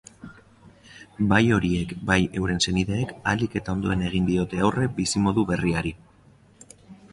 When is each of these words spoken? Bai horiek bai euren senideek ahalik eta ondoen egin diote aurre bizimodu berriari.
Bai 1.33 1.41
horiek 1.57 1.93
bai 2.11 2.17
euren 2.39 2.63
senideek 2.67 3.13
ahalik 3.19 3.59
eta 3.63 3.77
ondoen 3.79 4.03
egin 4.09 4.27
diote 4.33 4.65
aurre 4.71 4.89
bizimodu 4.99 5.47
berriari. 5.55 5.97